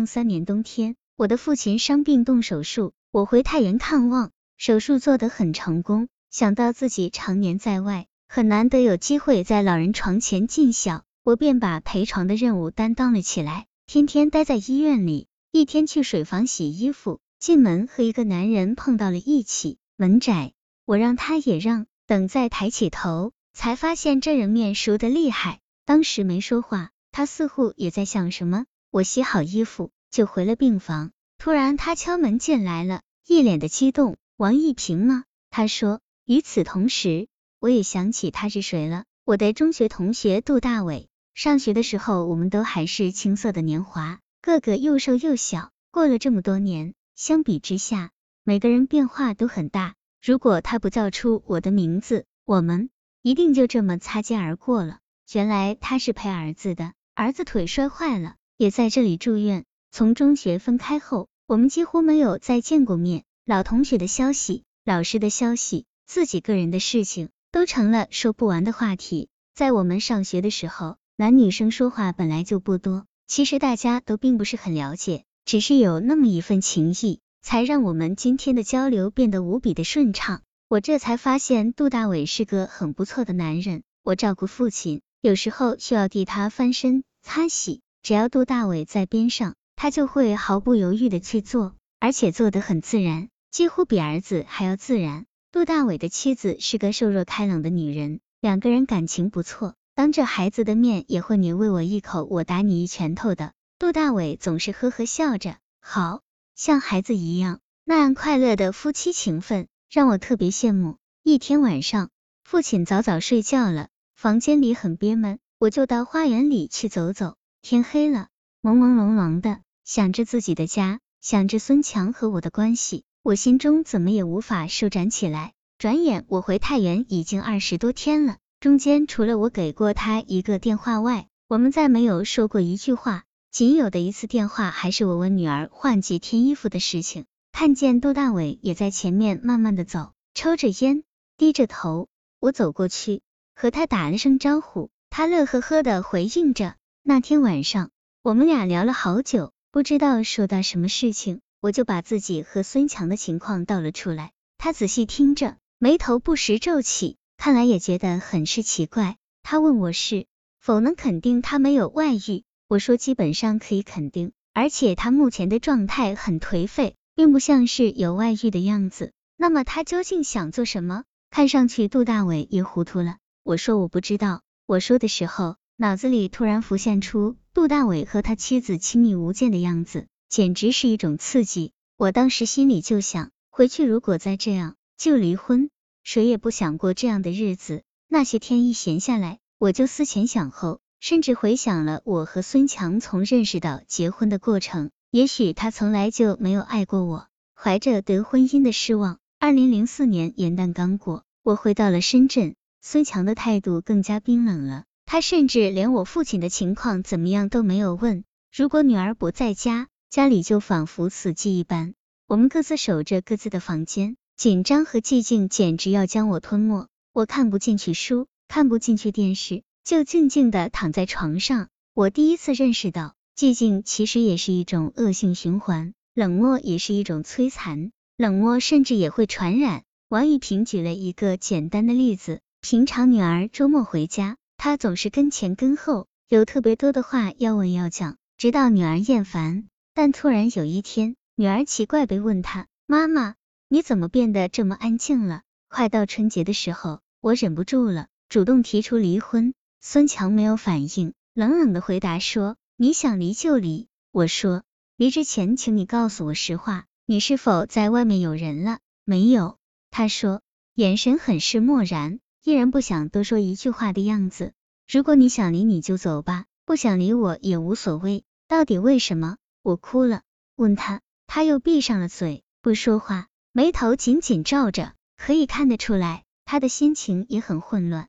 [0.00, 6.08] 零三年冬天，我的父亲伤病动手术，我回太原看望，手术做得很成功。
[6.30, 15.26] 想到自己常年在外，很难得有机会在老人床前尽孝，我便把陪床的任务担当了起来，天天待在医院里。
[15.52, 20.54] 一天去水房洗衣服，进门和一个男人碰到了一起，门窄，
[20.86, 25.60] 我让他也让，等再抬起头，才发现这人面熟的厉害。
[25.84, 28.64] 当时没说话，他似乎也在想什么。
[28.92, 34.16] 我洗好衣服就回了病房，突然他敲门进来了，一脸的激动。
[34.36, 35.24] 王一平吗？
[35.50, 36.00] 他说。
[36.26, 39.04] 与此同时，我也想起他是谁了。
[39.24, 41.08] 我的中学同学杜大伟。
[41.34, 45.70] 上学的时候，我们都还是青涩的年华，个个又瘦又小。
[45.90, 48.10] 过了这么多年，相比之下，
[48.44, 49.94] 每个人变化都很大。
[50.22, 52.90] 如果他不叫出我的名字，我们
[53.22, 54.98] 一定就这么擦肩而过了。
[55.32, 59.64] 原来他是陪儿子的，儿子腿摔坏了，也在这里住院。
[59.90, 63.24] 从中学分开后，我们几乎没有再见过面。
[63.46, 69.30] 老同学的消息，老师的消息，自己个人的事情，都成了说不完的话题。
[69.54, 80.42] 在我们上学的时候，男女生说话本来就不多，其实大家都并不是很了解，只是有那么一份情谊，才让我们今天的交流变得无比的顺畅。
[80.68, 83.84] 我这才发现杜大伟是个很不错的男人。
[84.02, 85.00] 我照顾父亲。
[85.22, 95.26] 有时候需要替他翻身、擦洗，只要杜大伟在边上，他就会毫不犹豫的去做，而且做得很自然，几乎比儿子还要自然。
[95.52, 103.52] 杜大伟的妻子是个瘦弱开朗的女人，两个人感情不错，当着孩子的面也会你喂我一口，我打你一拳头的。
[103.78, 106.22] 杜大伟总是呵呵笑着，好
[106.54, 110.96] 像孩子一样，那样快乐的夫妻情分，让我特别羡慕。
[111.22, 112.10] 一天晚上，
[112.44, 113.88] 父亲早早睡觉了。
[114.14, 117.36] 房间里很憋闷，我就到花园里去走走。
[117.62, 118.28] 天黑了，
[118.62, 125.52] 朦朦胧胧的，想着自己的家，想着孙强和我的关系，我心中怎么也无法舒展起来。
[125.78, 133.24] 转眼我回太原已经二十多天了，中间除了我给过他一个电话外，我们再没有说过一句话。
[133.50, 137.26] 仅有的一次电话，还是我问女儿换季添衣服的事情。
[137.52, 141.02] 看见杜大伟也在前面慢慢的走，抽着烟，
[141.36, 142.08] 低着头，
[142.40, 143.22] 我走过去。
[143.54, 146.76] 和他打了声招呼，他乐呵呵的回应着。
[147.10, 147.90] 那天晚上，
[148.22, 154.30] 我们俩聊了好久，不知道说到什么事情，我就把自己和孙强的情况道了出来。
[154.58, 159.16] 他仔细听着，眉头不时皱起，看来也觉得很是奇怪。
[159.42, 160.26] 他问我是
[160.60, 169.10] 否能肯定他没有外遇，我说基本上可以肯定，而且他目前的状态很颓废，并不像是有外遇的样子。
[169.36, 171.02] 那么他究竟想做什么？
[171.28, 173.16] 看上去杜大伟也糊涂了。
[173.42, 174.42] 我说我不知道。
[174.64, 181.72] 我说的时候，脑子里突然浮现出杜大伟和他妻子亲密无间的样子，简直是一种刺激。
[181.96, 185.70] 我当时心里就想，回去如果再这样，就离婚。
[186.04, 187.82] 谁也不想过这样的日子。
[188.08, 194.90] 那些天一闲下来，我就思前想后，甚至回想了我和孙强从认识到结婚的过程。
[195.10, 197.26] 也许他从来就没有爱过我。
[197.54, 202.54] 怀着对婚姻的失望，二零零四年元旦刚过，我回到了深圳。
[202.82, 208.22] 孙强的态度更加冰冷了，他甚至连我父亲的情况怎么样都没有问。
[208.56, 211.94] 如果女儿不在家，家里就仿佛死寂一般。
[212.28, 216.86] 我们各自守着各自的房间，紧张和寂静简直要将我吞没。
[217.12, 221.70] 我看不进去书，看不进去电视，就静静的躺在床上。
[221.92, 229.82] 我第一次认识到，寂静其实也是一种恶性循环，冷漠也是一种摧残，冷漠甚至也会传染。
[230.08, 232.38] 王玉平举了一个简单的例子。
[232.62, 239.66] 平常女儿周末回家，他总是跟前跟后，有特别多的话要问要讲，直到女儿厌烦。
[239.94, 243.36] 但突然有一天，女儿奇怪地问他：“妈妈，
[243.70, 249.54] 你怎么变得这么安静了？”快到春节的时候，我忍不住了，主动提出离婚。
[249.80, 254.62] 孙强没有反应，冷冷的回答说：“你想离就离。”我说
[254.94, 259.56] ：“离之前，请你告诉我实话，你是否在外面有人了？”没有。
[259.90, 260.42] 他说，
[260.74, 262.20] 眼神很是漠然。
[262.42, 264.52] 依然不想多说一句话的样子。
[264.88, 268.24] 如果你想理，你就走吧，不想理我也无所谓。
[268.48, 269.36] 到底为什么？
[269.62, 270.22] 我哭了，
[270.56, 278.08] 问他，他又闭上了嘴，不说话，眉头紧紧皱着，可以看得出来，他的心情也很混乱。